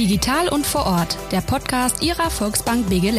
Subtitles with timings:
[0.00, 3.12] Digital und vor Ort, der Podcast Ihrer Volksbank BG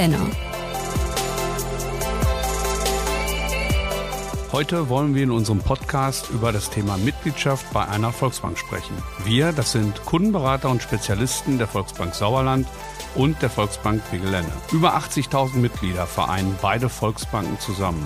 [4.52, 8.95] Heute wollen wir in unserem Podcast über das Thema Mitgliedschaft bei einer Volksbank sprechen.
[9.23, 12.67] Wir, das sind Kundenberater und Spezialisten der Volksbank Sauerland
[13.13, 14.52] und der Volksbank Begelenne.
[14.71, 18.04] Über 80.000 Mitglieder vereinen beide Volksbanken zusammen.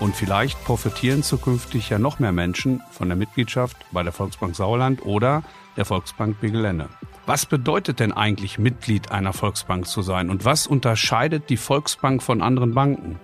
[0.00, 5.04] Und vielleicht profitieren zukünftig ja noch mehr Menschen von der Mitgliedschaft bei der Volksbank Sauerland
[5.04, 5.42] oder
[5.76, 6.88] der Volksbank Begelenne.
[7.26, 12.40] Was bedeutet denn eigentlich Mitglied einer Volksbank zu sein und was unterscheidet die Volksbank von
[12.40, 13.18] anderen Banken?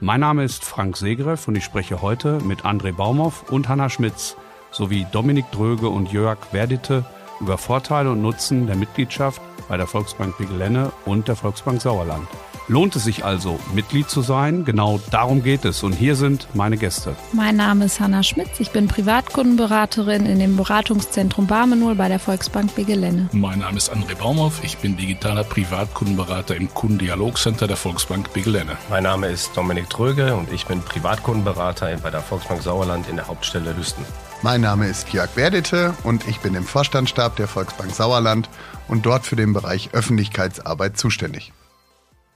[0.00, 4.36] Mein Name ist Frank Segreff und ich spreche heute mit André Baumhoff und Hanna Schmitz
[4.70, 7.04] sowie Dominik Dröge und Jörg Werdite
[7.40, 12.28] über Vorteile und Nutzen der Mitgliedschaft bei der Volksbank Begelenne und der Volksbank Sauerland.
[12.66, 14.64] Lohnt es sich also, Mitglied zu sein?
[14.64, 15.82] Genau darum geht es.
[15.82, 17.14] Und hier sind meine Gäste.
[17.32, 18.58] Mein Name ist Hanna Schmitz.
[18.58, 23.28] Ich bin Privatkundenberaterin in dem Beratungszentrum Barmenol bei der Volksbank Begelenne.
[23.32, 24.64] Mein Name ist André Baumhoff.
[24.64, 28.78] Ich bin digitaler Privatkundenberater im Kundendialogcenter der Volksbank Begelenne.
[28.88, 33.28] Mein Name ist Dominik Tröge und ich bin Privatkundenberater bei der Volksbank Sauerland in der
[33.28, 34.06] Hauptstelle Lüsten.
[34.40, 38.48] Mein Name ist Jörg Werdite und ich bin im Vorstandsstab der Volksbank Sauerland
[38.88, 41.52] und dort für den Bereich Öffentlichkeitsarbeit zuständig.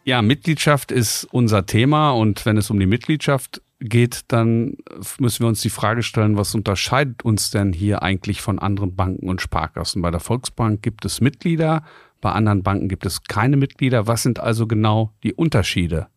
[0.04, 4.76] Ja, Mitgliedschaft ist unser Thema und wenn es um die Mitgliedschaft geht, dann
[5.18, 9.28] müssen wir uns die Frage stellen, was unterscheidet uns denn hier eigentlich von anderen Banken
[9.28, 10.02] und Sparkassen?
[10.02, 11.84] Bei der Volksbank gibt es Mitglieder,
[12.20, 14.06] bei anderen Banken gibt es keine Mitglieder.
[14.06, 16.08] Was sind also genau die Unterschiede?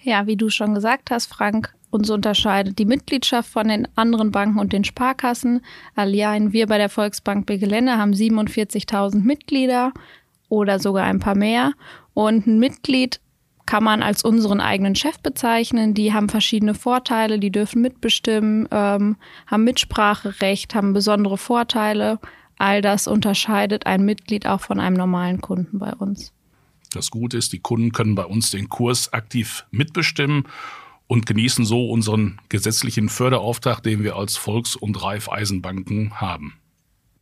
[0.00, 4.60] Ja, wie du schon gesagt hast, Frank, uns unterscheidet die Mitgliedschaft von den anderen Banken
[4.60, 5.62] und den Sparkassen.
[5.96, 9.92] Allein wir bei der Volksbank Begelände haben 47.000 Mitglieder
[10.48, 11.72] oder sogar ein paar mehr.
[12.14, 13.20] Und ein Mitglied
[13.68, 15.92] kann man als unseren eigenen Chef bezeichnen.
[15.92, 19.16] Die haben verschiedene Vorteile, die dürfen mitbestimmen, ähm,
[19.46, 22.18] haben Mitspracherecht, haben besondere Vorteile.
[22.56, 26.32] All das unterscheidet ein Mitglied auch von einem normalen Kunden bei uns.
[26.94, 30.44] Das Gute ist, die Kunden können bei uns den Kurs aktiv mitbestimmen
[31.06, 36.54] und genießen so unseren gesetzlichen Förderauftrag, den wir als Volks- und Raiffeisenbanken haben.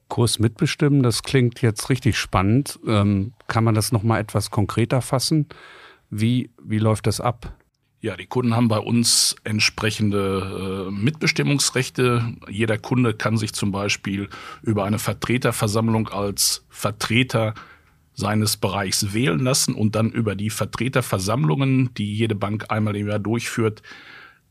[0.06, 2.79] Kurs mitbestimmen, das klingt jetzt richtig spannend.
[2.87, 5.49] Ähm, kann man das nochmal etwas konkreter fassen?
[6.19, 7.54] Wie, wie läuft das ab?
[8.00, 12.34] Ja, die Kunden haben bei uns entsprechende äh, Mitbestimmungsrechte.
[12.49, 14.31] Jeder Kunde kann sich zum Beispiel
[14.62, 17.53] über eine Vertreterversammlung als Vertreter
[18.15, 23.19] seines Bereichs wählen lassen und dann über die Vertreterversammlungen, die jede Bank einmal im Jahr
[23.19, 23.82] durchführt,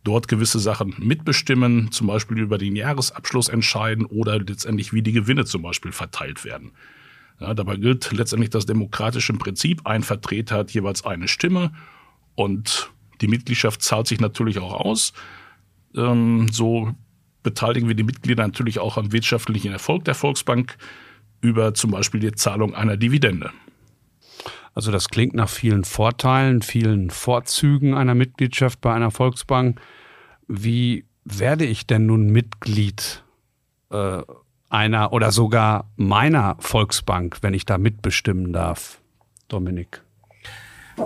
[0.03, 5.45] dort gewisse Sachen mitbestimmen, zum Beispiel über den Jahresabschluss entscheiden oder letztendlich wie die Gewinne
[5.45, 6.73] zum Beispiel verteilt werden.
[7.39, 9.81] Ja, dabei gilt letztendlich das demokratische Prinzip.
[9.85, 11.71] Ein Vertreter hat jeweils eine Stimme
[12.35, 12.91] und
[13.21, 15.13] die Mitgliedschaft zahlt sich natürlich auch aus.
[15.95, 16.93] Ähm, so
[17.43, 20.77] beteiligen wir die Mitglieder natürlich auch am wirtschaftlichen Erfolg der Volksbank
[21.41, 23.51] über zum Beispiel die Zahlung einer Dividende.
[24.73, 29.79] Also das klingt nach vielen Vorteilen, vielen Vorzügen einer Mitgliedschaft bei einer Volksbank.
[30.47, 33.23] Wie werde ich denn nun Mitglied
[33.89, 34.21] äh,
[34.69, 38.99] einer oder sogar meiner Volksbank, wenn ich da mitbestimmen darf,
[39.47, 40.01] Dominik?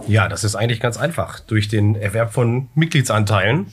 [0.08, 1.40] Ja, das ist eigentlich ganz einfach.
[1.40, 3.68] Durch den Erwerb von Mitgliedsanteilen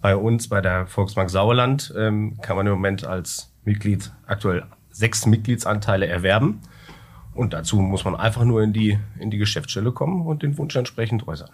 [0.00, 5.26] bei uns, bei der Volksbank Sauerland, ähm, kann man im Moment als Mitglied aktuell sechs
[5.26, 6.60] Mitgliedsanteile erwerben.
[7.34, 10.74] Und dazu muss man einfach nur in die, in die Geschäftsstelle kommen und den Wunsch
[10.74, 11.50] entsprechend äußern.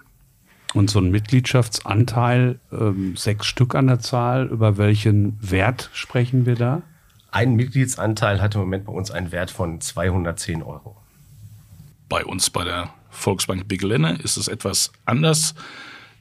[0.75, 6.54] Und so ein Mitgliedschaftsanteil, ähm, sechs Stück an der Zahl, über welchen Wert sprechen wir
[6.54, 6.82] da?
[7.31, 10.97] Ein Mitgliedsanteil hat im Moment bei uns einen Wert von 210 Euro.
[12.09, 15.54] Bei uns bei der Volksbank Begelene ist es etwas anders.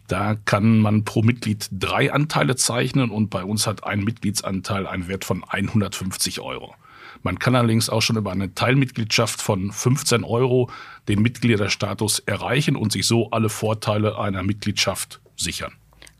[0.08, 5.08] Da kann man pro Mitglied drei Anteile zeichnen und bei uns hat ein Mitgliedsanteil einen
[5.08, 6.76] Wert von 150 Euro.
[7.24, 10.70] Man kann allerdings auch schon über eine Teilmitgliedschaft von 15 Euro
[11.08, 15.74] den Mitgliederstatus erreichen und sich so alle Vorteile einer Mitgliedschaft sichern.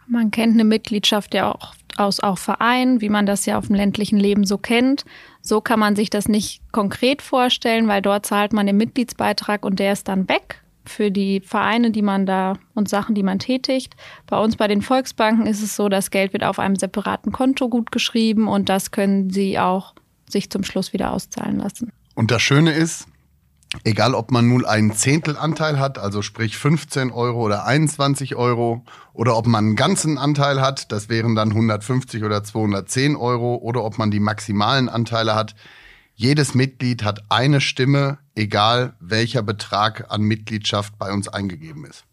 [0.08, 3.76] Man kennt eine Mitgliedschaft ja auch aus auch Vereinen, wie man das ja auf dem
[3.76, 5.06] ländlichen Leben so kennt.
[5.42, 9.80] So kann man sich das nicht konkret vorstellen, weil dort zahlt man den Mitgliedsbeitrag und
[9.80, 13.96] der ist dann weg für die Vereine, die man da und Sachen, die man tätigt.
[14.28, 17.70] Bei uns bei den Volksbanken ist es so, das Geld wird auf einem separaten Konto
[17.70, 19.96] gut geschrieben und das können sie auch
[20.30, 21.92] sich zum Schluss wieder auszahlen lassen.
[22.14, 23.08] Und das Schöne ist,
[23.84, 28.84] Egal, ob man nun einen Zehntelanteil hat, also sprich 15 Euro oder 21 Euro,
[29.14, 33.84] oder ob man einen ganzen Anteil hat, das wären dann 150 oder 210 Euro, oder
[33.84, 35.56] ob man die maximalen Anteile hat.
[36.16, 42.06] Jedes Mitglied hat eine Stimme, egal welcher Betrag an Mitgliedschaft bei uns eingegeben ist.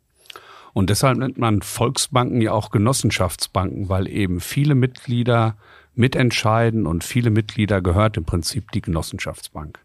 [0.73, 5.57] Und deshalb nennt man Volksbanken ja auch Genossenschaftsbanken, weil eben viele Mitglieder
[5.95, 9.79] mitentscheiden und viele Mitglieder gehört im Prinzip die Genossenschaftsbank.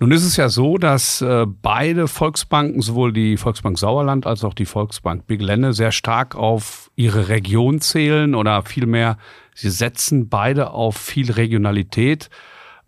[0.00, 4.54] Nun ist es ja so, dass äh, beide Volksbanken, sowohl die Volksbank Sauerland als auch
[4.54, 9.18] die Volksbank Big Lenne, sehr stark auf ihre Region zählen oder vielmehr,
[9.54, 12.30] sie setzen beide auf viel Regionalität.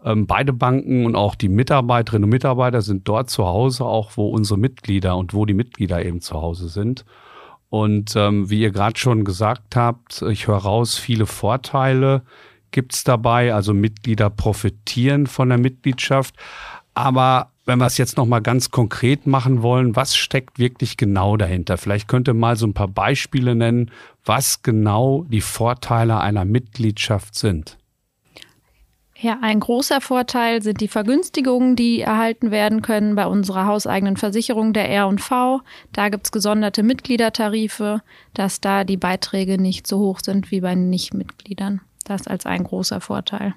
[0.04, 4.28] Ähm, beide Banken und auch die Mitarbeiterinnen und Mitarbeiter sind dort zu Hause, auch wo
[4.28, 7.04] unsere Mitglieder und wo die Mitglieder eben zu Hause sind.
[7.70, 12.22] Und ähm, wie ihr gerade schon gesagt habt, ich höre raus, viele Vorteile
[12.70, 13.54] gibt's dabei.
[13.54, 16.34] Also Mitglieder profitieren von der Mitgliedschaft.
[16.94, 21.36] Aber wenn wir es jetzt noch mal ganz konkret machen wollen, was steckt wirklich genau
[21.36, 21.78] dahinter?
[21.78, 23.90] Vielleicht könnt ihr mal so ein paar Beispiele nennen,
[24.24, 27.78] was genau die Vorteile einer Mitgliedschaft sind.
[29.22, 34.72] Ja, ein großer Vorteil sind die Vergünstigungen, die erhalten werden können bei unserer hauseigenen Versicherung
[34.72, 35.60] der R&V.
[35.92, 38.00] Da gibt's gesonderte Mitgliedertarife,
[38.32, 41.82] dass da die Beiträge nicht so hoch sind wie bei Nichtmitgliedern.
[42.10, 43.54] Das als ein großer Vorteil.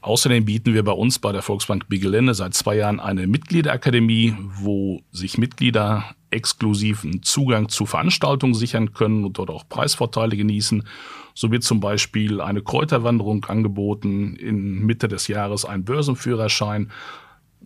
[0.00, 5.00] Außerdem bieten wir bei uns bei der Volksbank Bigelende seit zwei Jahren eine Mitgliederakademie, wo
[5.10, 10.86] sich Mitglieder exklusiven Zugang zu Veranstaltungen sichern können und dort auch Preisvorteile genießen.
[11.34, 16.92] So wird zum Beispiel eine Kräuterwanderung angeboten, in Mitte des Jahres ein Börsenführerschein.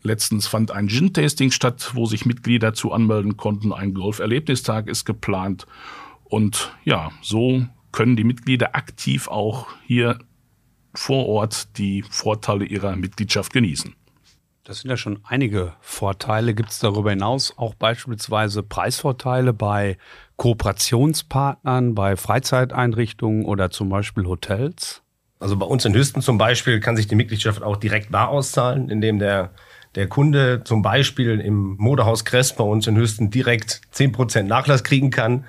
[0.03, 3.75] Letztens fand ein Gin-Tasting statt, wo sich Mitglieder zu anmelden konnten.
[3.75, 5.67] Ein Golf-Erlebnistag ist geplant.
[6.25, 7.67] Und ja, so
[7.99, 10.21] können die Mitglieder aktiv auch hier
[10.95, 13.93] vor Ort die Vorteile ihrer Mitgliedschaft genießen.
[14.63, 16.55] Das sind ja schon einige Vorteile.
[16.55, 19.99] Gibt es darüber hinaus auch beispielsweise Preisvorteile bei
[20.37, 25.03] Kooperationspartnern, bei Freizeiteinrichtungen oder zum Beispiel Hotels?
[25.41, 28.91] Also bei uns in Hüsten zum Beispiel kann sich die Mitgliedschaft auch direkt bar auszahlen,
[28.91, 29.51] indem der,
[29.97, 34.85] der Kunde zum Beispiel im Modehaus Kress bei uns in Hüsten direkt zehn Prozent Nachlass
[34.85, 35.47] kriegen kann.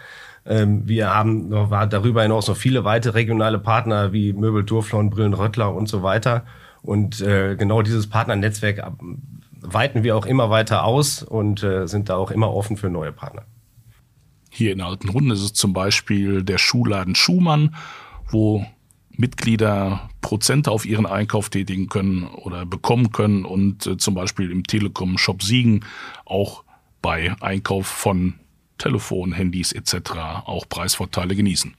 [0.50, 5.36] Ähm, wir haben noch, darüber hinaus noch viele weitere regionale Partner wie Möbel Durflauen, Brillen
[5.36, 6.44] Röttler und so weiter.
[6.82, 8.92] Und äh, genau dieses Partnernetzwerk
[9.62, 13.12] weiten wir auch immer weiter aus und äh, sind da auch immer offen für neue
[13.12, 13.44] Partner.
[14.50, 17.76] Hier in Altenrunden ist es zum Beispiel der Schuhladen Schumann,
[18.28, 18.66] wo
[19.12, 24.64] Mitglieder Prozente auf ihren Einkauf tätigen können oder bekommen können und äh, zum Beispiel im
[24.64, 25.86] Telekom Shop Siegen
[26.26, 26.64] auch
[27.02, 28.36] bei Einkauf von
[28.80, 30.12] Telefon, Handys etc.
[30.46, 31.76] auch Preisvorteile genießen.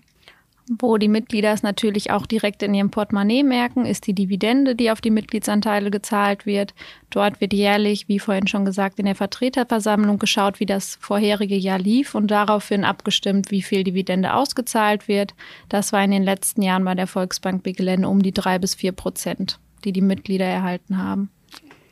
[0.79, 4.93] Wo die Mitglieder es natürlich auch direkt in ihrem Portemonnaie merken, ist die Dividende, die
[4.93, 6.75] auf die Mitgliedsanteile gezahlt wird.
[7.11, 11.81] Dort wird jährlich, wie vorhin schon gesagt, in der Vertreterversammlung geschaut, wie das vorherige Jahr
[11.81, 15.35] lief und daraufhin abgestimmt, wie viel Dividende ausgezahlt wird.
[15.69, 18.93] Das war in den letzten Jahren bei der Volksbank Bigelende um die drei bis vier
[18.93, 21.31] Prozent, die die Mitglieder erhalten haben.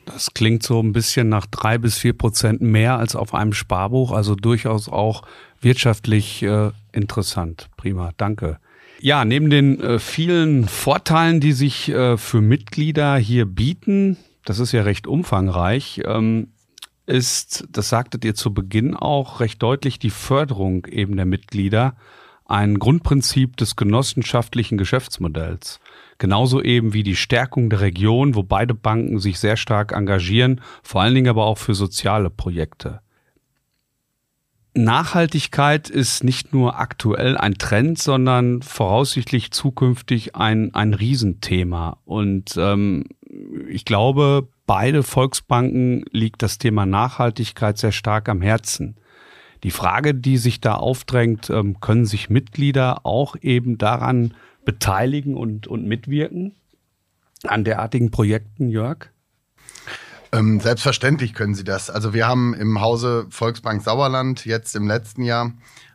[0.08, 4.10] Das klingt so ein bisschen nach drei bis vier Prozent mehr als auf einem Sparbuch,
[4.10, 5.22] also durchaus auch
[5.60, 7.68] wirtschaftlich äh, interessant.
[7.76, 8.58] Prima, danke.
[9.00, 14.16] Ja, neben den äh, vielen Vorteilen, die sich äh, für Mitglieder hier bieten,
[14.46, 16.48] das ist ja recht umfangreich, ähm,
[17.04, 21.96] ist, das sagtet ihr zu Beginn auch recht deutlich, die Förderung eben der Mitglieder
[22.48, 25.80] ein Grundprinzip des genossenschaftlichen Geschäftsmodells.
[26.16, 31.02] Genauso eben wie die Stärkung der Region, wo beide Banken sich sehr stark engagieren, vor
[31.02, 33.00] allen Dingen aber auch für soziale Projekte.
[34.74, 41.98] Nachhaltigkeit ist nicht nur aktuell ein Trend, sondern voraussichtlich zukünftig ein, ein Riesenthema.
[42.04, 43.04] Und ähm,
[43.68, 48.96] ich glaube, beide Volksbanken liegt das Thema Nachhaltigkeit sehr stark am Herzen.
[49.62, 54.34] Die Frage, die sich da aufdrängt, ähm, können sich Mitglieder auch eben daran
[54.64, 56.52] beteiligen und, und mitwirken
[57.44, 59.10] an derartigen Projekten, Jörg?
[60.30, 61.88] Ähm, selbstverständlich können sie das.
[61.90, 65.52] Also wir haben im Hause Volksbank Sauerland jetzt im letzten Jahr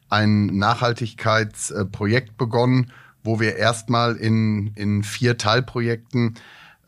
[0.10, 2.92] ein Nachhaltigkeitsprojekt begonnen,
[3.24, 6.36] wo wir erstmal in, in vier Teilprojekten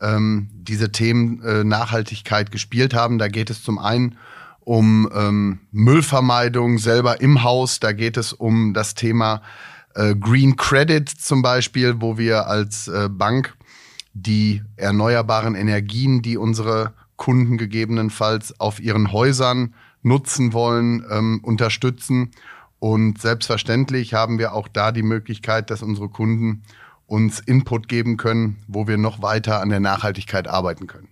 [0.00, 3.18] ähm, diese Themen äh, Nachhaltigkeit gespielt haben.
[3.18, 4.16] Da geht es zum einen um
[5.14, 9.40] ähm, Müllvermeidung selber im Haus, da geht es um das Thema
[9.94, 13.56] äh, Green Credit zum Beispiel, wo wir als äh, Bank
[14.12, 22.32] die erneuerbaren Energien, die unsere Kunden gegebenenfalls auf ihren Häusern nutzen wollen, ähm, unterstützen.
[22.78, 26.62] Und selbstverständlich haben wir auch da die Möglichkeit, dass unsere Kunden
[27.06, 31.08] uns Input geben können, wo wir noch weiter an der Nachhaltigkeit arbeiten können.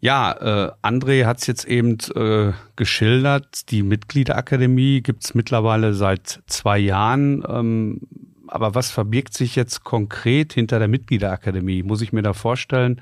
[0.00, 3.70] Ja, äh, André hat es jetzt eben äh, geschildert.
[3.70, 7.42] Die Mitgliederakademie gibt es mittlerweile seit zwei Jahren.
[7.48, 8.00] Ähm,
[8.46, 11.82] aber was verbirgt sich jetzt konkret hinter der Mitgliederakademie?
[11.82, 13.00] Muss ich mir da vorstellen,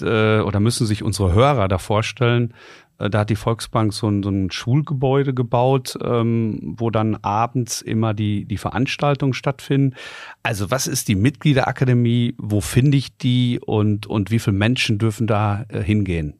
[0.00, 2.54] äh, oder müssen sich unsere Hörer da vorstellen,
[2.98, 8.12] da hat die Volksbank so ein, so ein Schulgebäude gebaut, ähm, wo dann abends immer
[8.12, 9.94] die, die Veranstaltungen stattfinden.
[10.42, 12.34] Also was ist die Mitgliederakademie?
[12.38, 16.34] Wo finde ich die und, und wie viele Menschen dürfen da äh, hingehen?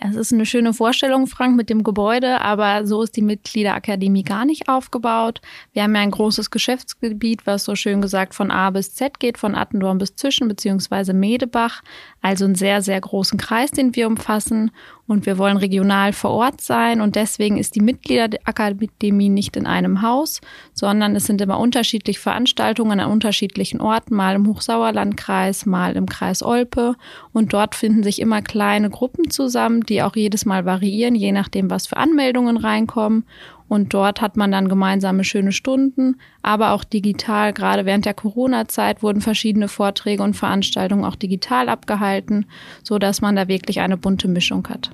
[0.00, 4.24] Ja, es ist eine schöne Vorstellung, Frank, mit dem Gebäude, aber so ist die Mitgliederakademie
[4.24, 5.40] gar nicht aufgebaut.
[5.72, 9.38] Wir haben ja ein großes Geschäftsgebiet, was so schön gesagt von A bis Z geht,
[9.38, 11.82] von Attendorn bis Zwischen beziehungsweise Medebach.
[12.22, 14.72] Also einen sehr, sehr großen Kreis, den wir umfassen.
[15.06, 17.02] Und wir wollen regional vor Ort sein.
[17.02, 20.40] Und deswegen ist die Mitgliederakademie nicht in einem Haus,
[20.72, 26.42] sondern es sind immer unterschiedliche Veranstaltungen an unterschiedlichen Orten, mal im Hochsauerlandkreis, mal im Kreis
[26.42, 26.96] Olpe.
[27.32, 31.70] Und dort finden sich immer kleine Gruppen zusammen, die auch jedes Mal variieren, je nachdem,
[31.70, 33.24] was für Anmeldungen reinkommen.
[33.68, 37.52] Und dort hat man dann gemeinsame schöne Stunden, aber auch digital.
[37.52, 42.46] Gerade während der Corona-Zeit wurden verschiedene Vorträge und Veranstaltungen auch digital abgehalten,
[42.82, 44.90] so dass man da wirklich eine bunte Mischung hat.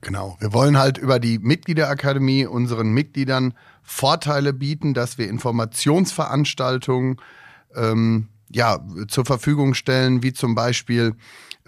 [0.00, 0.36] Genau.
[0.38, 7.16] Wir wollen halt über die Mitgliederakademie unseren Mitgliedern Vorteile bieten, dass wir Informationsveranstaltungen
[7.74, 11.14] ähm, ja, zur Verfügung stellen, wie zum Beispiel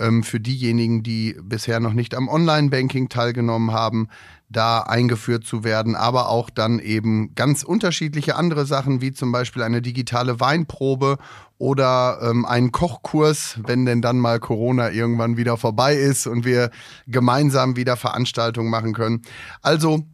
[0.00, 4.08] ähm, für diejenigen, die bisher noch nicht am Online-Banking teilgenommen haben,
[4.48, 9.62] da eingeführt zu werden, aber auch dann eben ganz unterschiedliche andere Sachen, wie zum Beispiel
[9.62, 11.18] eine digitale Weinprobe
[11.58, 16.70] oder ähm, einen Kochkurs, wenn denn dann mal Corona irgendwann wieder vorbei ist und wir
[17.06, 19.22] gemeinsam wieder Veranstaltungen machen können.
[19.62, 20.04] Also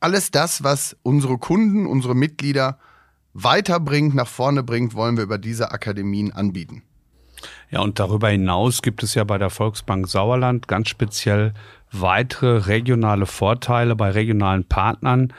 [0.00, 2.78] alles das, was unsere Kunden, unsere Mitglieder
[3.34, 6.82] weiterbringt, nach vorne bringt, wollen wir über diese Akademien anbieten.
[7.70, 11.54] Ja, und darüber hinaus gibt es ja bei der Volksbank Sauerland ganz speziell
[11.92, 15.32] weitere regionale Vorteile bei regionalen Partnern.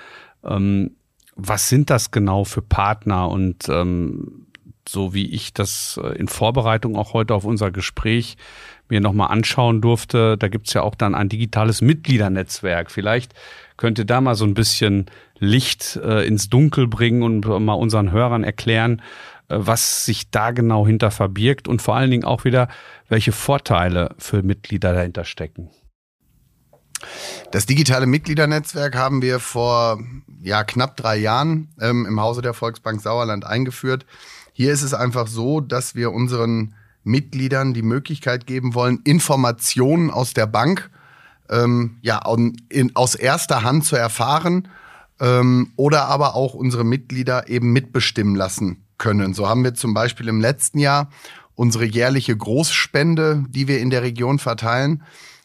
[0.43, 0.91] Ähm,
[1.36, 3.29] was sind das genau für Partner?
[3.29, 4.48] Und ähm,
[4.88, 8.38] so wie ich das äh, in Vorbereitung auch heute auf unser Gespräch
[8.89, 12.91] mir nochmal anschauen durfte, da gibt's ja auch dann ein digitales Mitgliedernetzwerk.
[12.91, 13.34] Vielleicht
[13.77, 15.05] könnt ihr da mal so ein bisschen
[15.39, 19.01] Licht äh, ins Dunkel bringen und mal unseren Hörern erklären,
[19.53, 22.67] was sich da genau hinter verbirgt und vor allen Dingen auch wieder,
[23.10, 25.70] welche Vorteile für Mitglieder dahinter stecken.
[27.51, 30.00] Das digitale Mitgliedernetzwerk haben wir vor
[30.41, 34.05] ja, knapp drei Jahren ähm, im Hause der Volksbank Sauerland eingeführt.
[34.53, 40.34] Hier ist es einfach so, dass wir unseren Mitgliedern die Möglichkeit geben wollen, Informationen aus
[40.34, 40.91] der Bank
[41.50, 42.22] ähm, ja,
[42.70, 44.67] in, aus erster Hand zu erfahren
[45.20, 49.34] ähm, oder aber auch unsere Mitglieder eben mitbestimmen lassen können.
[49.34, 51.10] So haben wir zum Beispiel im letzten Jahr
[51.55, 55.03] unsere jährliche Großspende, die wir in der Region verteilen,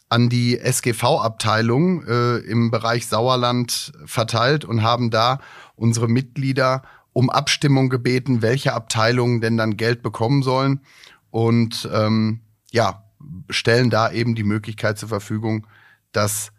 [0.08, 5.40] an die SGV-Abteilung äh, im Bereich Sauerland verteilt und haben da
[5.74, 6.82] unsere Mitglieder
[7.12, 10.80] um Abstimmung gebeten, welche Abteilungen denn dann Geld bekommen sollen
[11.30, 13.04] und ähm, ja,
[13.48, 15.66] stellen da eben die Möglichkeit zur Verfügung,
[16.12, 16.52] dass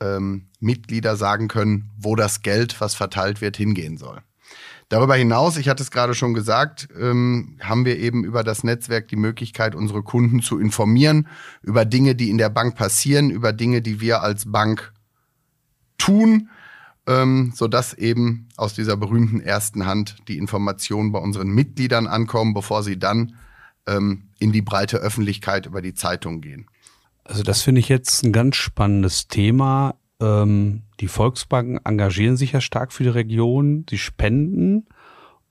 [0.00, 4.22] ähm, Mitglieder sagen können, wo das Geld, was verteilt wird, hingehen soll.
[4.88, 9.08] Darüber hinaus, ich hatte es gerade schon gesagt, ähm, haben wir eben über das Netzwerk
[9.08, 11.28] die Möglichkeit, unsere Kunden zu informieren
[11.62, 14.94] über Dinge, die in der Bank passieren, über Dinge, die wir als Bank
[15.98, 16.48] tun,
[17.06, 22.82] ähm, sodass eben aus dieser berühmten ersten Hand die Informationen bei unseren Mitgliedern ankommen, bevor
[22.82, 23.34] sie dann
[23.86, 26.66] ähm, in die breite Öffentlichkeit über die Zeitung gehen.
[27.24, 29.96] Also das finde ich jetzt ein ganz spannendes Thema.
[30.18, 34.86] Ähm, die Volksbanken engagieren sich ja stark für die Region, sie spenden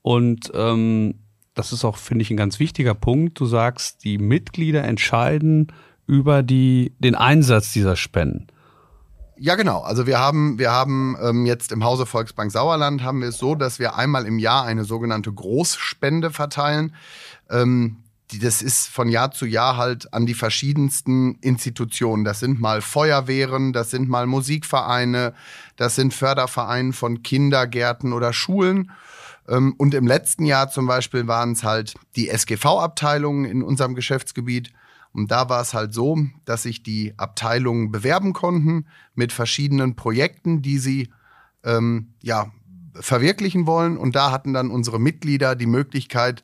[0.02, 1.16] und ähm,
[1.54, 3.40] das ist auch, finde ich, ein ganz wichtiger Punkt.
[3.40, 5.74] Du sagst, die Mitglieder entscheiden
[6.06, 8.48] über die, den Einsatz dieser Spenden.
[9.40, 9.82] Ja, genau.
[9.82, 13.56] Also wir haben, wir haben ähm, jetzt im Hause Volksbank Sauerland haben wir es so,
[13.56, 16.96] dass wir einmal im Jahr eine sogenannte Großspende verteilen.
[17.50, 17.98] Ähm,
[18.32, 22.26] die, das ist von Jahr zu Jahr halt an die verschiedensten Institutionen.
[22.26, 25.34] Das sind mal Feuerwehren, das sind mal Musikvereine,
[25.78, 28.92] das sind Fördervereine von Kindergärten oder Schulen.
[29.48, 34.74] Ähm, und im letzten Jahr zum Beispiel waren es halt die SGV-Abteilungen in unserem Geschäftsgebiet.
[35.14, 40.62] Und da war es halt so, dass sich die Abteilungen bewerben konnten mit verschiedenen Projekten,
[40.62, 41.10] die sie
[41.64, 42.52] ähm, ja,
[42.94, 43.98] verwirklichen wollen.
[43.98, 46.44] Und da hatten dann unsere Mitglieder die Möglichkeit,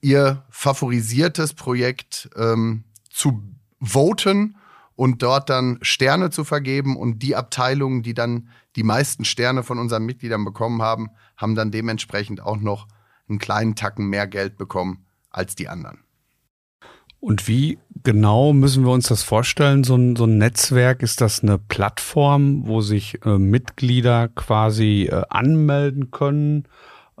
[0.00, 3.42] ihr favorisiertes Projekt ähm, zu
[3.80, 4.56] voten
[4.96, 6.96] und dort dann Sterne zu vergeben.
[6.96, 11.70] Und die Abteilungen, die dann die meisten Sterne von unseren Mitgliedern bekommen haben, haben dann
[11.70, 12.86] dementsprechend auch noch
[13.28, 16.00] einen kleinen Tacken mehr Geld bekommen als die anderen.
[17.20, 19.84] Und wie genau müssen wir uns das vorstellen?
[19.84, 25.22] So ein, so ein Netzwerk, ist das eine Plattform, wo sich äh, Mitglieder quasi äh,
[25.28, 26.64] anmelden können?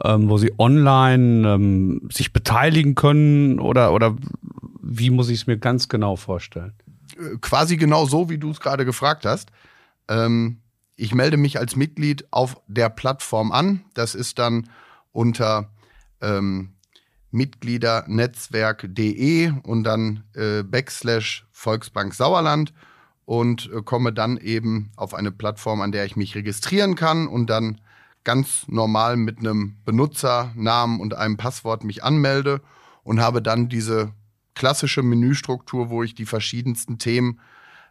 [0.04, 4.16] Ähm, wo sie online ähm, sich beteiligen können oder, oder
[4.82, 6.72] wie muss ich es mir ganz genau vorstellen?
[7.16, 9.50] Äh, quasi genau so, wie du es gerade gefragt hast.
[10.08, 10.58] Ähm,
[10.96, 13.84] ich melde mich als Mitglied auf der Plattform an.
[13.94, 14.68] Das ist dann
[15.12, 15.70] unter
[16.20, 16.74] ähm,
[17.30, 22.74] mitgliedernetzwerk.de und dann äh, Backslash Volksbank Sauerland
[23.24, 27.48] und äh, komme dann eben auf eine Plattform, an der ich mich registrieren kann und
[27.48, 27.80] dann
[28.24, 32.60] ganz normal mit einem Benutzernamen und einem Passwort mich anmelde
[33.02, 34.12] und habe dann diese
[34.54, 37.40] klassische Menüstruktur, wo ich die verschiedensten Themen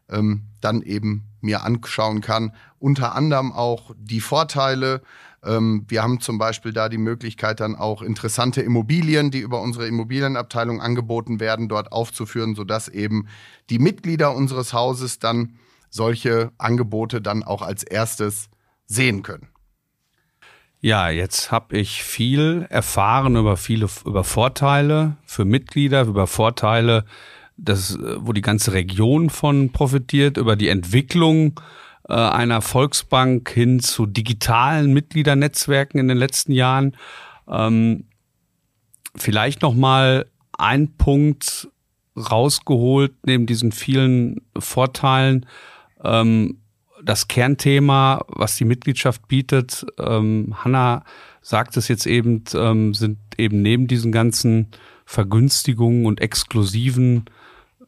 [0.10, 2.54] ähm, dann eben mir anschauen kann.
[2.80, 5.02] Unter anderem auch die Vorteile.
[5.44, 9.88] Ähm, wir haben zum Beispiel da die Möglichkeit, dann auch interessante Immobilien, die über unsere
[9.88, 13.28] Immobilienabteilung angeboten werden, dort aufzuführen, sodass eben
[13.70, 15.56] die Mitglieder unseres Hauses dann
[15.90, 18.50] solche Angebote dann auch als erstes
[18.86, 19.48] sehen können.
[20.82, 27.04] Ja, jetzt habe ich viel erfahren über viele über Vorteile für Mitglieder, über Vorteile,
[27.58, 31.60] das, wo die ganze Region von profitiert, über die Entwicklung
[32.08, 36.96] äh, einer Volksbank hin zu digitalen Mitgliedernetzwerken in den letzten Jahren.
[37.50, 38.06] Ähm,
[39.18, 41.68] vielleicht noch mal ein Punkt
[42.16, 45.46] rausgeholt neben diesen vielen Vorteilen.
[46.06, 46.62] Ähm,
[47.04, 51.04] das Kernthema, was die Mitgliedschaft bietet, ähm, Hanna
[51.42, 54.68] sagt es jetzt eben, ähm, sind eben neben diesen ganzen
[55.06, 57.26] Vergünstigungen und exklusiven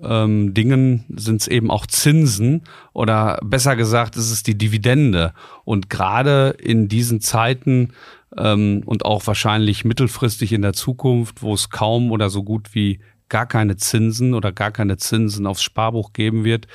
[0.03, 2.63] ähm, Dingen sind es eben auch Zinsen
[2.93, 5.33] oder besser gesagt ist es die Dividende.
[5.63, 7.93] Und gerade in diesen Zeiten
[8.35, 12.99] ähm, und auch wahrscheinlich mittelfristig in der Zukunft, wo es kaum oder so gut wie
[13.29, 16.67] gar keine Zinsen oder gar keine Zinsen aufs Sparbuch geben wird,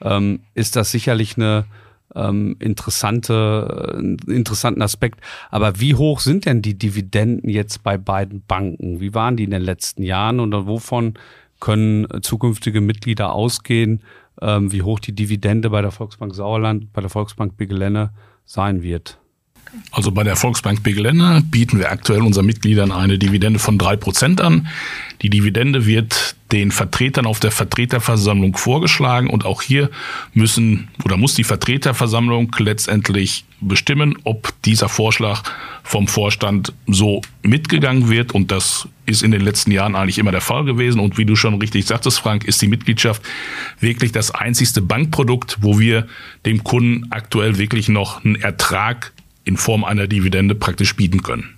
[0.00, 1.64] ähm, ist das sicherlich eine
[2.14, 5.20] ähm, interessante, äh, interessanten Aspekt.
[5.50, 9.00] Aber wie hoch sind denn die Dividenden jetzt bei beiden Banken?
[9.00, 11.14] Wie waren die in den letzten Jahren und wovon
[11.60, 14.02] können zukünftige Mitglieder ausgehen,
[14.40, 18.10] ähm, wie hoch die Dividende bei der Volksbank Sauerland, bei der Volksbank Bigelenne
[18.44, 19.18] sein wird?
[19.90, 24.40] Also bei der Volksbank Begelände bieten wir aktuell unseren Mitgliedern eine Dividende von drei Prozent
[24.40, 24.68] an.
[25.22, 29.28] Die Dividende wird den Vertretern auf der Vertreterversammlung vorgeschlagen.
[29.28, 29.90] Und auch hier
[30.34, 35.42] müssen oder muss die Vertreterversammlung letztendlich bestimmen, ob dieser Vorschlag
[35.82, 38.32] vom Vorstand so mitgegangen wird.
[38.32, 41.00] Und das ist in den letzten Jahren eigentlich immer der Fall gewesen.
[41.00, 43.20] Und wie du schon richtig sagtest, Frank, ist die Mitgliedschaft
[43.80, 46.06] wirklich das einzigste Bankprodukt, wo wir
[46.46, 49.12] dem Kunden aktuell wirklich noch einen Ertrag
[49.42, 51.50] in Form einer Dividende praktisch bieten können.